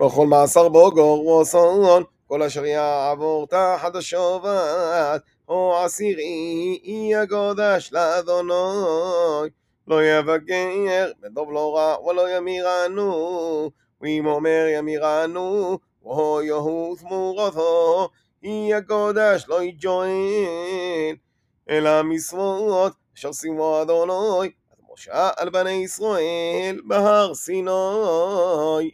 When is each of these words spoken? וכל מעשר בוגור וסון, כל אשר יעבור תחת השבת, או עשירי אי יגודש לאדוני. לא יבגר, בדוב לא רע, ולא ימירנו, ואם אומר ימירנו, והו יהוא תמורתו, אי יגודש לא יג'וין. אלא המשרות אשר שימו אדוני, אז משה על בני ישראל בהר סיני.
וכל 0.00 0.26
מעשר 0.26 0.68
בוגור 0.68 1.26
וסון, 1.26 2.02
כל 2.26 2.42
אשר 2.42 2.64
יעבור 2.64 3.46
תחת 3.46 3.96
השבת, 3.96 5.22
או 5.48 5.78
עשירי 5.84 6.80
אי 6.84 7.10
יגודש 7.12 7.90
לאדוני. 7.92 9.48
לא 9.88 10.04
יבגר, 10.04 11.10
בדוב 11.20 11.52
לא 11.52 11.76
רע, 11.76 12.06
ולא 12.06 12.36
ימירנו, 12.36 13.70
ואם 14.00 14.26
אומר 14.26 14.66
ימירנו, 14.76 15.78
והו 16.04 16.42
יהוא 16.42 16.96
תמורתו, 16.96 18.08
אי 18.42 18.68
יגודש 18.70 19.44
לא 19.48 19.62
יג'וין. 19.62 21.16
אלא 21.70 21.88
המשרות 21.88 22.92
אשר 23.16 23.32
שימו 23.32 23.82
אדוני, 23.82 24.50
אז 24.72 24.78
משה 24.92 25.30
על 25.36 25.50
בני 25.50 25.70
ישראל 25.70 26.80
בהר 26.86 27.34
סיני. 27.34 28.90